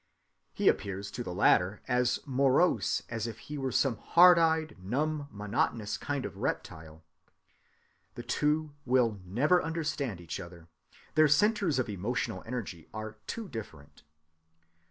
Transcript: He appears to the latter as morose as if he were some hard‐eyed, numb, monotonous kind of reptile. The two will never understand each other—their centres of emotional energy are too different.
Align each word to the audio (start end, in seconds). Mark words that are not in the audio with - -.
He 0.51 0.67
appears 0.67 1.11
to 1.11 1.21
the 1.21 1.31
latter 1.31 1.79
as 1.87 2.21
morose 2.25 3.03
as 3.07 3.27
if 3.27 3.37
he 3.37 3.55
were 3.59 3.71
some 3.71 3.97
hard‐eyed, 3.97 4.79
numb, 4.79 5.27
monotonous 5.29 5.95
kind 5.95 6.25
of 6.25 6.37
reptile. 6.37 7.03
The 8.15 8.23
two 8.23 8.73
will 8.83 9.21
never 9.23 9.61
understand 9.61 10.19
each 10.19 10.39
other—their 10.39 11.27
centres 11.27 11.77
of 11.77 11.87
emotional 11.87 12.41
energy 12.47 12.89
are 12.91 13.17
too 13.27 13.47
different. 13.47 14.01